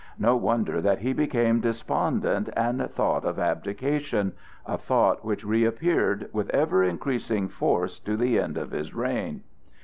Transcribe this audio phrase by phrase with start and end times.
[0.17, 6.83] No wonder that he became despondent and thought of abdication,—a thought which reappeared with ever
[6.83, 9.43] increasing force to the end of his reign.